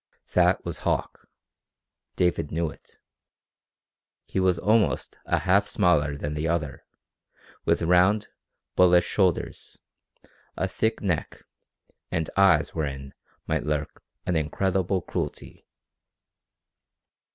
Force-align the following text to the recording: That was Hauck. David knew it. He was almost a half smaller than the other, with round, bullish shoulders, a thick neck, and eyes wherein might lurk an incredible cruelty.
That 0.33 0.65
was 0.65 0.79
Hauck. 0.79 1.29
David 2.15 2.51
knew 2.51 2.71
it. 2.71 2.97
He 4.25 4.39
was 4.39 4.57
almost 4.57 5.19
a 5.27 5.41
half 5.41 5.67
smaller 5.67 6.17
than 6.17 6.33
the 6.33 6.47
other, 6.47 6.83
with 7.65 7.83
round, 7.83 8.27
bullish 8.75 9.05
shoulders, 9.05 9.77
a 10.57 10.67
thick 10.67 11.03
neck, 11.03 11.43
and 12.09 12.31
eyes 12.35 12.73
wherein 12.73 13.13
might 13.45 13.63
lurk 13.63 14.01
an 14.25 14.35
incredible 14.35 15.03
cruelty. 15.03 15.67